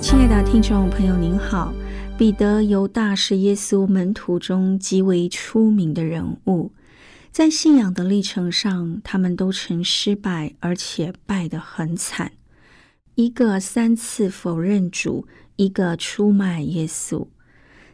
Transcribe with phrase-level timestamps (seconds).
[0.00, 1.74] 亲爱的听众朋友，您好。
[2.16, 6.72] 彼得、犹大是耶稣门徒中极为出名的人物，
[7.30, 12.32] 在信仰的历程上，他们都曾失败，而且败得很惨。
[13.14, 15.26] 一个三次否认主，
[15.56, 17.26] 一个出卖耶稣，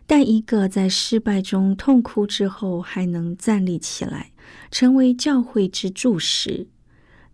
[0.07, 4.31] 但一个在失败中痛哭之后还能站立起来，
[4.71, 6.69] 成为教会之柱石；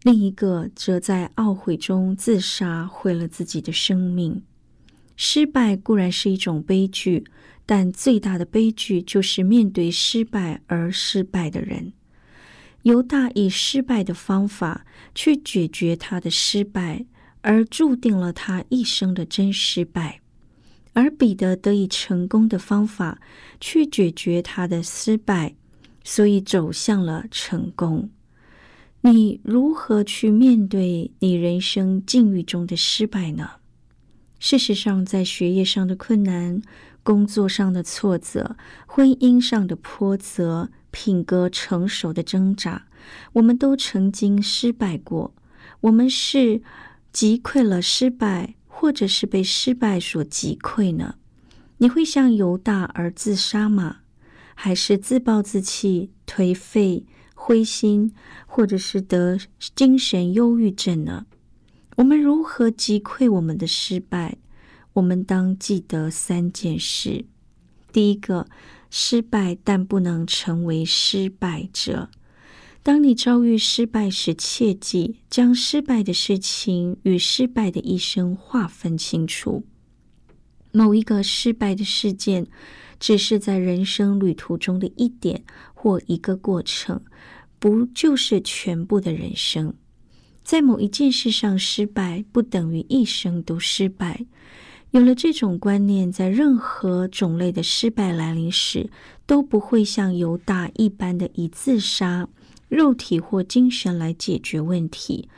[0.03, 4.43] 另一个则在懊悔中自杀，毁了自己的生命。
[5.17, 7.25] 失败固然是一种悲剧，
[7.67, 11.93] 但最大的悲剧就是面对失败而失败的人。
[12.83, 17.07] 犹大以失败的方法去解决他的失败，
[17.41, 20.19] 而注定了他一生的真失败；
[20.93, 23.21] 而彼得得以成功的方法
[23.61, 25.55] 去解决他的失败，
[26.03, 28.11] 所以走向了成功。
[29.03, 33.62] 你如何去面对你人生境遇中的失败呢？
[34.43, 36.61] 事实上，在学业上的困难、
[37.05, 42.87] 工作上的挫折、婚姻上的波折、品格成熟的挣扎，
[43.35, 45.33] 我们都曾经失败过。
[45.83, 46.61] 我们是
[47.13, 51.15] 击溃了失败，或者是被失败所击溃呢？
[51.79, 53.99] 你会像犹大而自杀吗？
[54.57, 58.13] 还是自暴自弃、颓废、灰心，
[58.47, 59.39] 或者是得
[59.77, 61.27] 精神忧郁症呢？
[61.97, 64.39] 我们如何击溃我们的失败？
[64.95, 67.27] 我们当记得三件事：
[67.93, 68.47] 第一个，
[68.89, 72.09] 失败但不能成为失败者。
[72.83, 79.65] 当你遭遇失败时，切记将失败的事情与失败的一生划分清楚。
[80.73, 82.47] 某一个失败的事件，
[82.99, 87.03] 只是在人生旅途中的一点或一个过程，
[87.59, 89.75] 不就是全部的人生。
[90.45, 94.27] 在某一件事上失败，不等于一生都失败。
[94.91, 98.91] 有了这种观念，在任何种类的失败来临时，
[99.25, 102.29] 都不会像犹大一般的以自杀、
[102.69, 105.29] 肉体或精神来解决问题，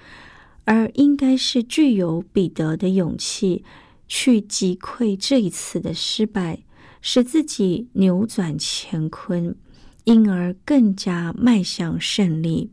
[0.64, 3.62] 而应该是具有彼得的勇气，
[4.08, 6.64] 去击溃这一次的失败，
[7.00, 9.54] 使自己扭转乾坤，
[10.02, 12.70] 因而更加迈向胜利。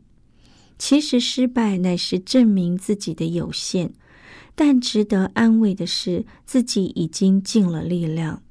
[0.84, 3.92] 其实，失败乃是证明自己的有限，
[4.56, 8.42] 但值得安慰的是，自己已经尽了力量。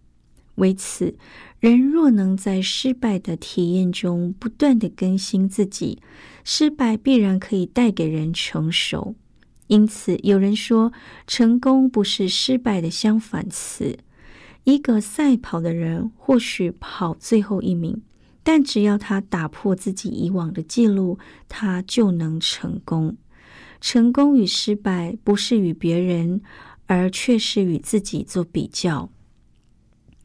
[0.56, 1.18] 为此，
[1.59, 6.00] 人若能在失败的体验中不断的更新自己，
[6.46, 9.13] 失败必然可以带给人成熟。
[9.68, 10.94] 因此，有人说，
[11.28, 13.98] 成功不是失败的相反词。
[14.63, 18.02] 一个赛跑的人，或许跑最后一名。
[18.44, 23.18] 但只要他打破自己以往的记录，他就能成功。
[23.79, 26.41] 成功与失败不是与别人，
[26.85, 29.09] 而却是与自己做比较。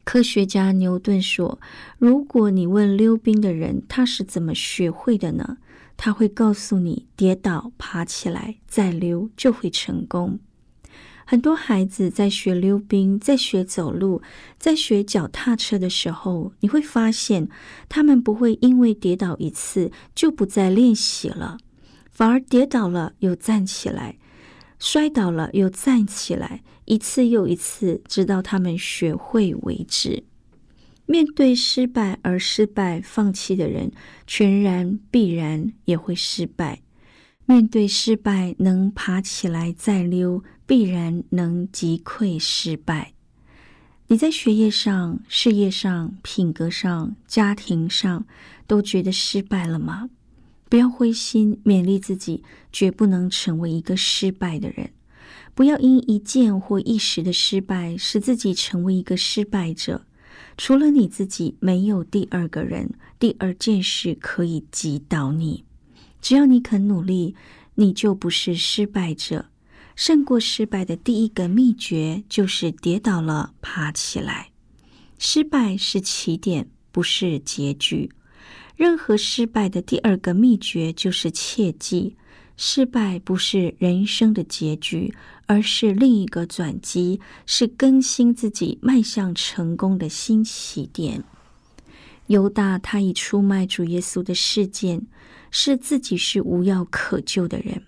[0.03, 1.59] 科学家牛顿说
[1.99, 5.57] ：“如果你问溜冰的人他是怎么学会的呢？
[5.97, 10.39] 他会告诉你：跌倒、爬起来、再溜，就会成功。”
[11.29, 14.21] 很多孩子在学溜冰、在学走路、
[14.57, 17.49] 在学脚踏车的时候，你会发现，
[17.89, 21.57] 他们不会因为跌倒一次就不再练习了，
[22.09, 24.17] 反而跌倒了又站起来，
[24.79, 30.23] 摔倒了又站起来，一次又一次，直到他们学会为止。
[31.07, 33.91] 面对失败而失败、放弃的人，
[34.25, 36.79] 全然必然也会失败。
[37.45, 43.13] 面对失败，能爬起来再溜，必然能击溃失败。
[44.09, 48.27] 你在学业上、事业上、品格上、家庭上，
[48.67, 50.09] 都觉得失败了吗？
[50.69, 54.91] 不要灰心，勉励自己，绝不能成为一个失败的人。
[55.55, 60.05] 不要因一件或一时的失败，使自己成为一个失败者。
[60.57, 65.63] 除了你自己，没有第二个人、第二件事可以击倒你。
[66.21, 67.35] 只要你肯努力，
[67.75, 69.45] 你就不是失败者。
[69.97, 74.51] 胜过失败的第一个秘诀，就是跌倒了爬起来。
[75.17, 78.11] 失败是起点，不是结局。
[78.75, 82.15] 任何失败的第二个秘诀就是切记：
[82.55, 85.11] 失败不是人生的结局，
[85.47, 91.23] 而是另一个转机，是更新自己、迈向成功的新起点。
[92.27, 95.07] 犹大他以出卖主耶稣的事件，
[95.49, 97.81] 是自己是无药可救的人，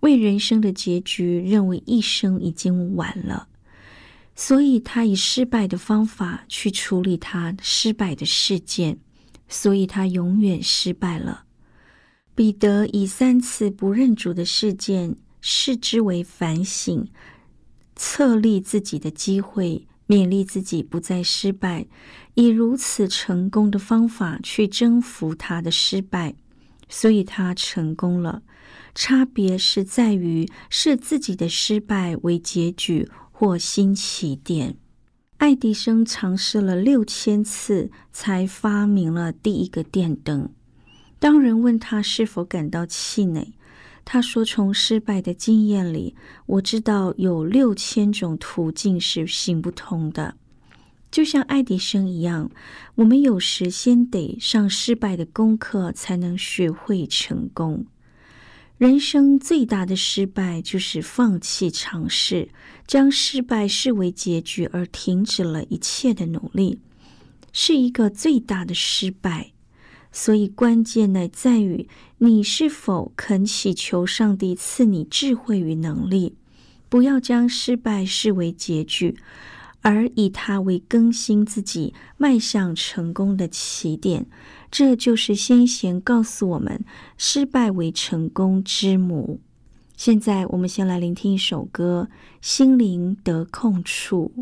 [0.00, 3.48] 为人生的结局认为一生已经晚了，
[4.34, 8.98] 所以他以失败的方法去处理他失败的事件。
[9.50, 11.44] 所以他永远失败了。
[12.34, 17.08] 彼得以三次不认主的事件视之为反省、
[17.96, 21.86] 策立自己的机会，勉励自己不再失败，
[22.34, 26.34] 以如此成功的方法去征服他的失败。
[26.90, 28.42] 所以他成功了。
[28.94, 34.76] 差别是在于视自己的失败为结局或新起点。
[35.36, 40.48] 爱迪生尝试了六千次，才发明了第一个电灯。
[41.20, 43.54] 当人问他是否感到气馁，
[44.04, 50.34] 他说：“从失败的经验里，我知道有六千种途径是行不通的。
[51.10, 52.50] 就像爱迪生一样，
[52.96, 57.86] 我们有时先得上失败的功课，才能学会成功。”
[58.78, 62.48] 人生最大的失败就是放弃尝试，
[62.86, 66.78] 将失败视为结局而停止了一切的努力，
[67.52, 69.50] 是一个最大的失败。
[70.12, 71.88] 所以关键乃在于
[72.18, 76.36] 你是否肯祈求上帝赐你智慧与能力，
[76.88, 79.16] 不要将失败视为结局，
[79.80, 84.26] 而以它为更新自己、迈向成功的起点。
[84.70, 86.84] 这就是先贤告诉我们：
[87.16, 89.40] 失败为成功之母。
[89.96, 92.08] 现在，我们先来聆听一首歌，
[92.40, 94.32] 《心灵得空处》。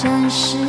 [0.00, 0.67] 足。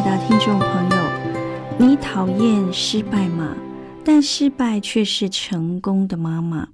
[0.00, 0.96] 听众朋友，
[1.76, 3.56] 你讨厌失败吗？
[4.04, 6.68] 但失败却是成功的妈妈，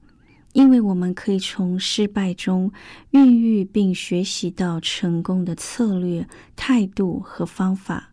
[0.52, 2.70] 因为我们可以从失败中
[3.12, 8.10] 孕育并学习到成功的策略、态度和方法。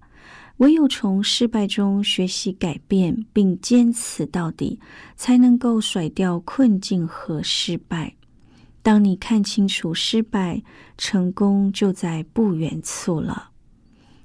[0.58, 4.80] 唯有从失败中学习改变并坚持到底，
[5.18, 8.15] 才能够甩掉困境和失败。
[8.82, 10.63] 当你看清楚失败，
[10.98, 13.50] 成功就在不远处了。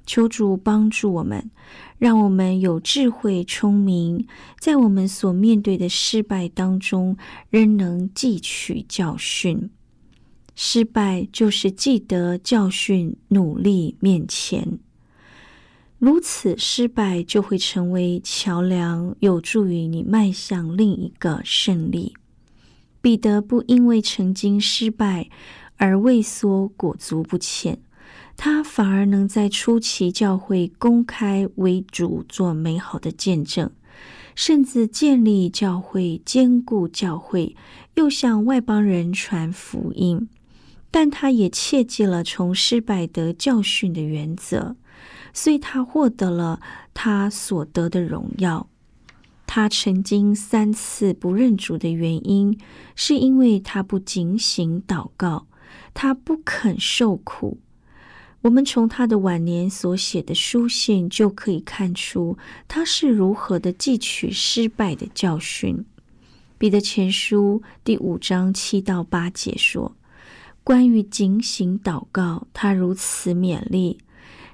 [0.06, 1.50] 求主帮助我们，
[1.98, 4.26] 让我们有智慧、聪明，
[4.58, 7.16] 在我们所面对的失败当中，
[7.50, 9.68] 仍能汲取教训。
[10.54, 14.78] 失败就是记得教训，努力面前。
[15.98, 22.14] 如此，失败就会成为桥梁，有助于你迈向另一个胜利。
[23.00, 25.28] 彼得不因为曾经失败
[25.76, 27.78] 而畏缩裹足不前。
[28.36, 33.70] 他反而能在初期教会公开为主做美好的见证，
[34.34, 37.56] 甚至建立教会、兼顾教会，
[37.94, 40.28] 又向外邦人传福音。
[40.90, 44.76] 但他也切记了从失败得教训的原则，
[45.32, 46.60] 所以他获得了
[46.94, 48.68] 他所得的荣耀。
[49.46, 52.58] 他曾经三次不认主的原因，
[52.94, 55.46] 是因为他不警醒祷告，
[55.94, 57.58] 他不肯受苦。
[58.46, 62.38] 我们从他的晚年所写的书信就可以看出，
[62.68, 65.84] 他是如何的汲取失败的教训。
[66.56, 69.96] 彼得前书第五章七到八节说
[70.62, 73.98] ：“关于警醒祷告，他如此勉励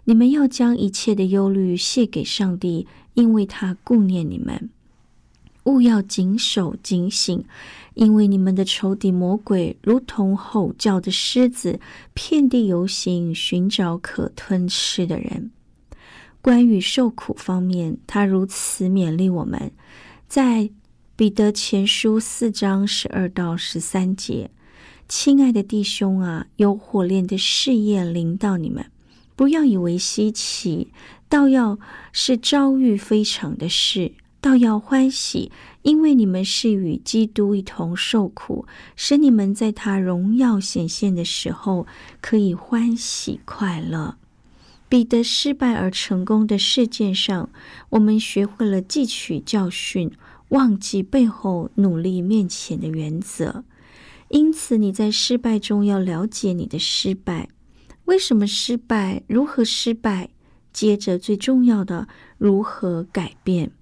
[0.05, 4.71] 你们要将一切的忧虑卸给上帝，因为他顾念你们。
[5.65, 7.45] 勿要谨守警醒。”
[7.95, 11.79] 因为你们的仇敌魔鬼如同吼叫的狮子，
[12.15, 15.51] 遍地游行，寻找可吞吃的人。
[16.41, 19.73] 关于受苦方面，他如此勉励我们，
[20.27, 20.71] 在
[21.15, 24.51] 彼得前书四章十二到十三节
[25.07, 28.87] ：“亲爱的弟兄啊，有火炼的试验临到你们，
[29.37, 30.91] 不要以为稀奇，
[31.29, 31.79] 倒要
[32.11, 35.51] 是遭遇非常的事，倒要欢喜。”
[35.83, 41.89] 因为你们是与基督一同受苦，使你们在他荣耀显现的时候
[42.21, 44.17] 可以欢喜快乐。
[44.89, 47.51] 彼得失败而成功的事件上，
[47.91, 50.13] 我们学会了汲取教训，
[50.51, 53.65] 忘记背后努力面前的原则。
[54.29, 57.49] 因此，你在失败中要了解你的失败，
[58.05, 60.29] 为什么失败，如何失败，
[60.73, 62.07] 接着最重要的
[62.39, 63.73] 如何改变。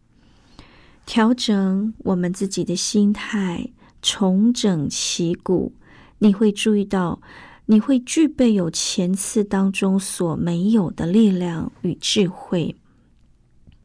[1.11, 5.73] 调整我们自己的心态，重整旗鼓，
[6.21, 7.21] 你会注意到，
[7.67, 12.77] 你会具备有前次当中所没有的力量与智慧，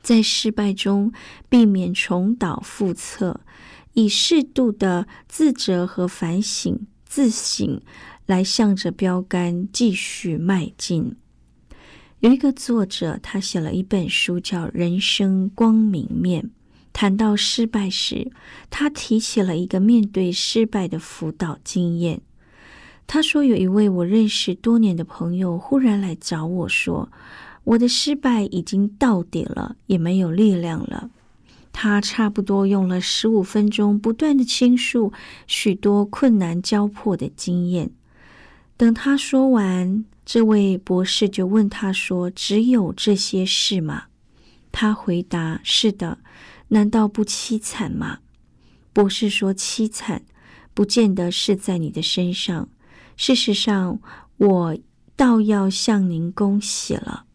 [0.03, 1.12] 在失败中
[1.50, 3.39] 避免重蹈覆辙，
[3.94, 7.82] 以适度的自责和反省、自省
[8.27, 11.15] 来向着标杆继续迈进。
[12.20, 16.44] 有一个作者，他写了一本书，叫《人生光明面》。
[16.96, 18.32] 谈到失败时，
[18.70, 22.22] 他提起了一个面对失败的辅导经验。
[23.06, 27.12] 他说：“有一位我认识多年的朋友忽然来找我说，
[27.66, 31.10] 我的失败已经到底了，也没有力量了。
[31.74, 35.12] 他差不多用了十五分钟，不断的倾诉
[35.48, 37.92] 许多困难交迫的经验。
[38.78, 44.04] 等他说完，这位博士就问他说：‘只有这些事吗？’
[44.72, 46.20] 他回答：‘是的。’
[46.70, 48.20] 难道不凄惨吗？
[48.94, 50.24] 博士说：“凄惨，
[50.74, 52.70] 不见得是在你的身上。
[53.18, 54.00] 事实上，
[54.38, 54.78] 我
[55.16, 57.26] 倒要向您恭喜了。”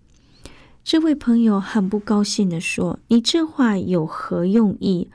[0.82, 5.10] 这位朋友很不高兴的说：“你这话有何用意？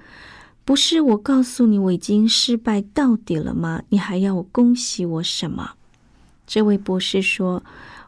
[0.64, 3.84] 不是我告诉你我已经失败到底了吗？
[3.90, 5.74] 你还要我恭喜我什么？”
[6.48, 7.64] 这位博士说：“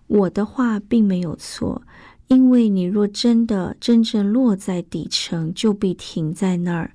[0.08, 1.82] 我的话并没有错。”
[2.28, 6.92] 因为你若真的真正落在底层，就必停在那儿，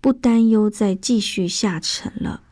[0.00, 2.42] 不担忧再继续下沉了。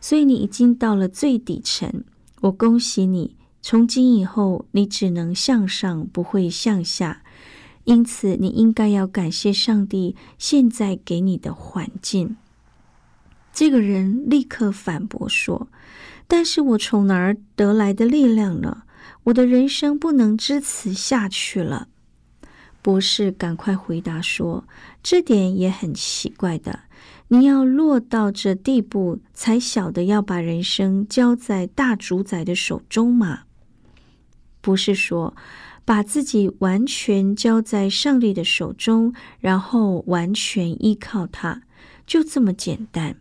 [0.00, 2.04] 所以你已经到了最底层，
[2.40, 3.36] 我恭喜你。
[3.62, 7.22] 从今以后，你只能向上，不会向下。
[7.84, 12.36] 因此，你应该要感谢上帝现在给你的环境。
[13.52, 15.68] 这个人立刻反驳说
[16.26, 18.82] ：“但是我从哪儿得来的力量呢？”
[19.24, 21.88] 我的人生不能支持下去了，
[22.82, 24.64] 博士赶快回答说
[25.02, 26.80] ：“这点也很奇怪的，
[27.28, 33.42] 你要落到这地步，才晓得要把人生交在大主宰的手中吗？”
[34.62, 35.36] 博士说
[35.84, 41.62] ：“把自己完全交在上帝的手中，然后完全依靠他，
[42.06, 43.16] 就这么简单。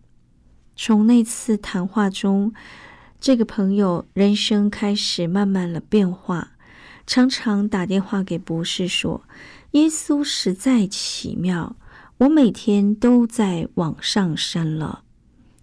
[0.76, 2.54] 从那次谈话中，
[3.20, 6.52] 这个朋友人生开始慢慢的变化，
[7.06, 9.24] 常常打电话给博士说
[9.72, 11.76] ：“耶稣实在奇妙，
[12.20, 15.04] 我每天都在往上升了。”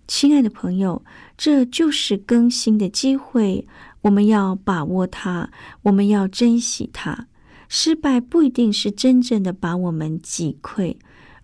[0.07, 1.03] 亲爱的朋友，
[1.39, 3.67] 这就是更新的机会，
[4.03, 5.51] 我们要把握它，
[5.85, 7.27] 我们要珍惜它。
[7.71, 10.97] 失败不一定是真正的把我们击溃，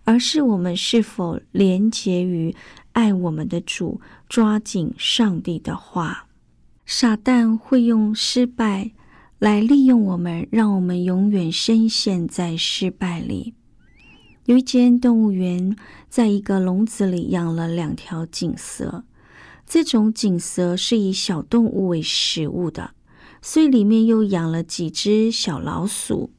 [0.03, 2.55] 而是我们是否连结于。
[2.93, 3.99] 爱我们的主，
[4.33, 6.25] 抓紧上帝的话。
[6.87, 8.89] 撒旦会用失败
[9.37, 13.53] 来利用我们，让我们永远深陷在失败里。
[14.45, 15.75] 有一间动物园，
[16.09, 19.03] 在一个笼子里养了两条锦蛇。
[19.67, 22.95] 这种锦蛇是以小动物为食物的，
[23.39, 26.31] 所以里面又养了几只小老鼠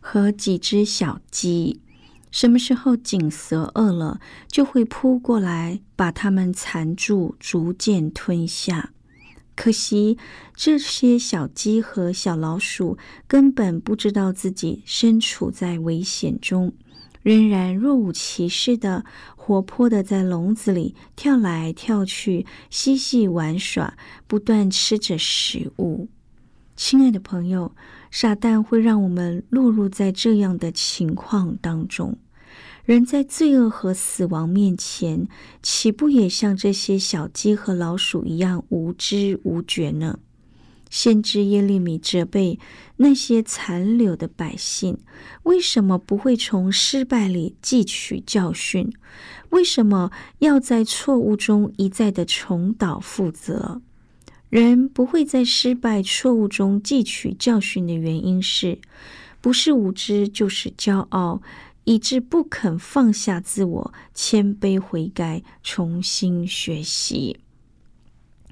[0.00, 1.82] 和几只小鸡。
[2.30, 8.92] 什么时候锦蛇饿了，就会扑过来把它们缠住，逐渐吞下。
[9.56, 10.16] 可惜
[10.54, 16.72] 这些小鸡和小老鼠根本不知道自己身处在危险中，
[17.22, 23.96] 仍然若无其事的活泼的在笼子里跳来跳去，嬉戏玩耍，
[24.28, 26.08] 不断吃着食物。
[26.78, 27.74] 亲爱的朋友。
[28.08, 32.16] 傻蛋会让我们落入在这样的情况当中。
[32.84, 35.26] 人在罪恶和死亡面前，
[35.60, 40.20] 岂不也像这些小鸡和老鼠一样无知无觉呢？
[40.88, 42.60] 先知耶利米责备
[42.96, 44.96] 那些残留的百姓：
[45.42, 48.90] 为什么不会从失败里汲取教训？
[49.50, 53.82] 为什么要在错误中一再的重蹈覆辙？
[54.50, 58.78] 人不会在失败、错误中汲取教训的原因是，
[59.40, 61.42] 不是无知，就是骄傲，
[61.84, 67.38] 以致不肯放下自我，谦卑悔改，重新学习。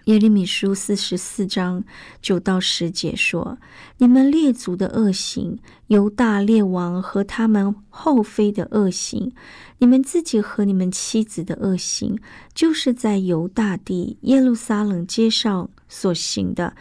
[0.06, 1.82] 耶利米书四十四章
[2.22, 3.58] 九到十节说
[3.98, 9.32] ：“你们列祖的恶行，犹大列王和他们后妃的恶行，
[9.78, 12.16] 你们自己和你们妻子的恶行，
[12.54, 16.76] 就是在犹大地耶路撒冷街上所行的，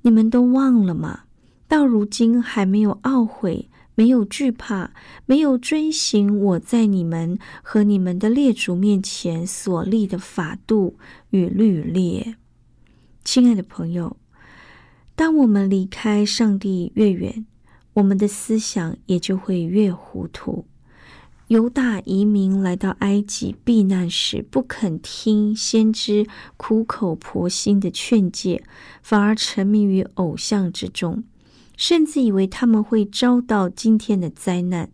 [0.00, 1.24] 你们都忘了吗？
[1.68, 4.92] 到如今还没有懊悔，没有惧怕，
[5.26, 10.96] 没有遵行我在你们和你们的列祖面前所立的法度
[11.28, 12.36] 与律例。”
[13.24, 14.16] 亲爱的朋友，
[15.14, 17.46] 当我们离开上帝越远，
[17.94, 20.66] 我们的思想也就会越糊涂。
[21.46, 28.64] 犹大移民来到埃及避难时，不肯听先知苦口婆心的劝诫，
[29.02, 31.22] 反而沉迷于偶像之中，
[31.76, 34.90] 甚至以为他们会遭到今天的灾难，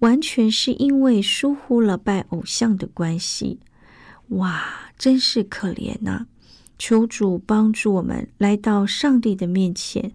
[0.00, 3.60] 完全是因为疏忽了拜偶像的关系。
[4.28, 6.26] 哇，真是可怜呐！
[6.78, 10.12] 求主帮助我们来到上帝的面前，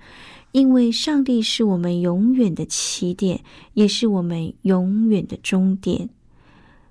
[0.51, 3.41] 因为上帝是我们永远的起点，
[3.73, 6.09] 也是我们永远的终点。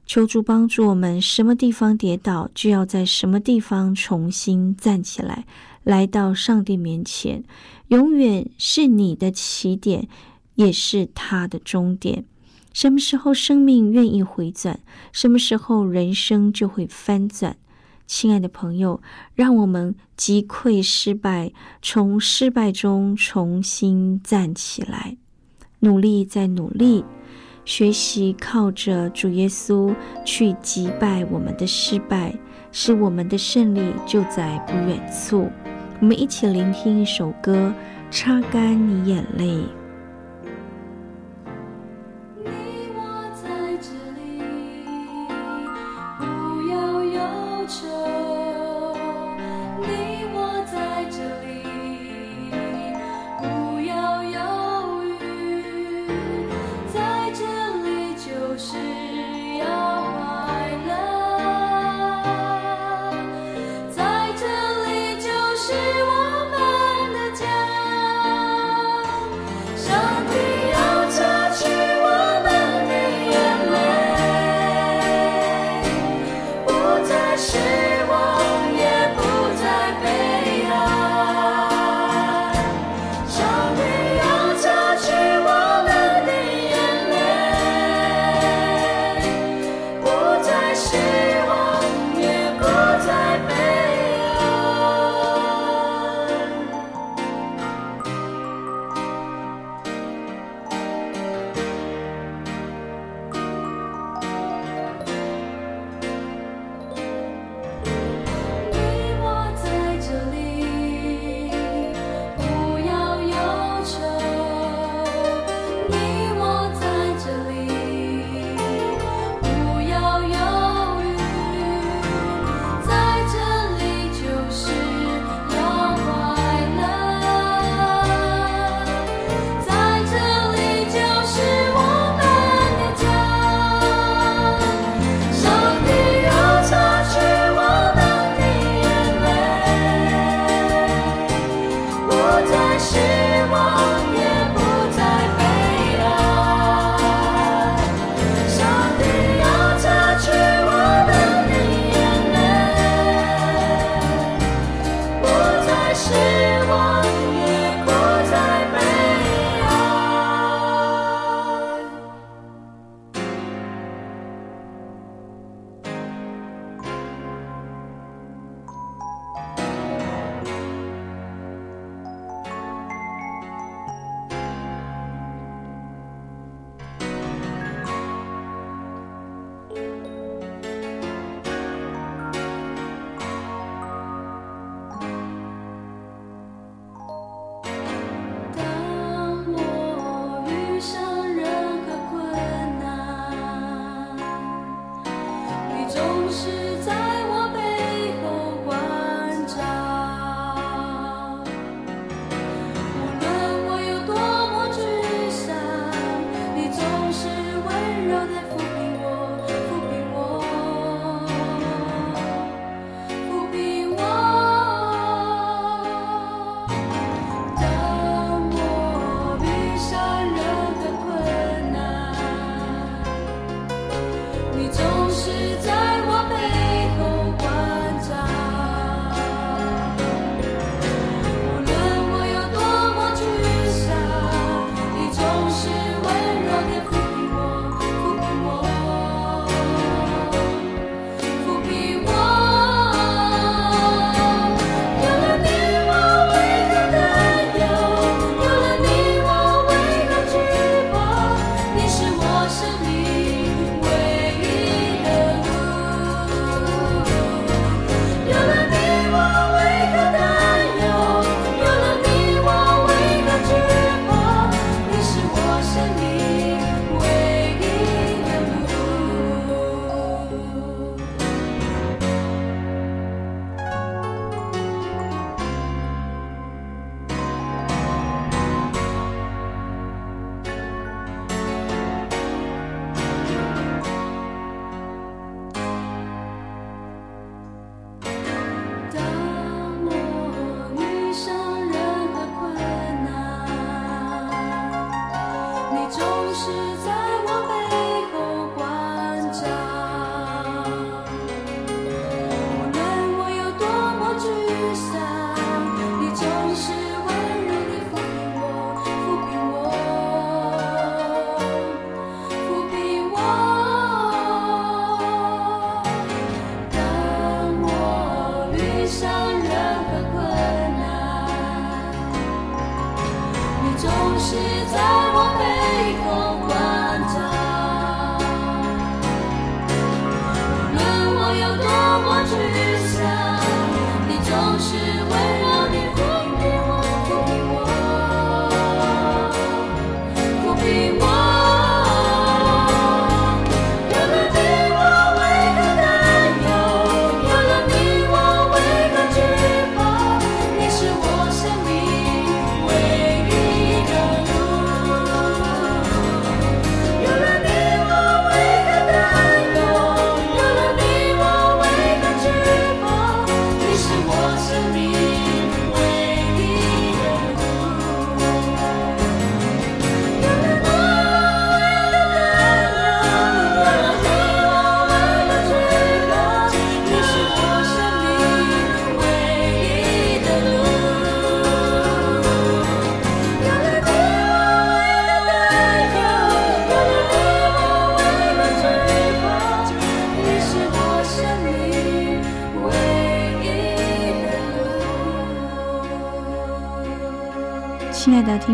[0.07, 5.45] 求主帮助我们，什么地方跌倒，就要在什么地方重新站起来，
[5.83, 7.43] 来到上帝面前。
[7.89, 10.09] 永远是你的起点，
[10.55, 12.25] 也是他的终点。
[12.73, 14.79] 什么时候生命愿意回转，
[15.11, 17.57] 什么时候人生就会翻转。
[18.07, 19.01] 亲爱的朋友，
[19.35, 25.17] 让我们击溃失败，从失败中重新站起来，
[25.81, 27.05] 努力再努力，
[27.65, 32.39] 学习靠着主耶稣去击败我们的失败，
[32.71, 35.51] 使我们的胜利就在不远处。
[36.01, 37.73] 我们一起聆听一首歌，
[38.11, 39.61] 擦干你眼泪。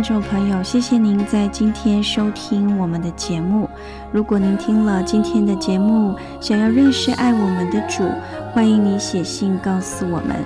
[0.03, 3.71] 听众朋友，谢谢您在今天收听我们的节目。
[4.11, 8.03] 如果您听了今天的节目，想要认识爱我们的主，
[8.53, 10.45] 欢迎你写信告诉我们。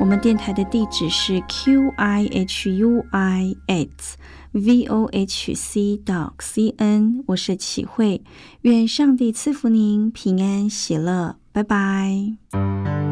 [0.00, 4.16] 我们电台的地址是 q i h u i s
[4.52, 7.22] v o h c dot c n。
[7.26, 8.22] 我是启慧，
[8.62, 13.03] 愿上帝赐福您平安喜乐，拜拜。